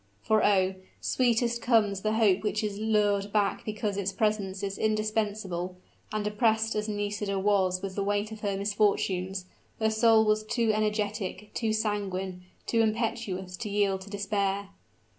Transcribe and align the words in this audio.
For 0.23 0.43
oh! 0.43 0.73
sweetest 0.99 1.61
comes 1.61 2.01
the 2.01 2.13
hope 2.13 2.41
which 2.41 2.63
is 2.63 2.79
lured 2.79 3.31
back 3.31 3.63
because 3.63 3.97
its 3.97 4.11
presence 4.11 4.63
is 4.63 4.79
indispensable; 4.79 5.77
and, 6.11 6.25
oppressed 6.25 6.73
as 6.73 6.89
Nisida 6.89 7.37
was 7.37 7.83
with 7.83 7.93
the 7.93 8.03
weight 8.03 8.31
of 8.31 8.39
her 8.39 8.57
misfortunes, 8.57 9.45
her 9.79 9.91
soul 9.91 10.25
was 10.25 10.43
too 10.43 10.71
energetic, 10.73 11.53
too 11.53 11.71
sanguine, 11.71 12.41
too 12.65 12.81
impetuous 12.81 13.55
to 13.57 13.69
yield 13.69 14.01
to 14.01 14.09
despair. 14.09 14.69